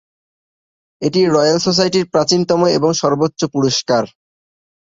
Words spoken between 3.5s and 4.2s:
পুরস্কার।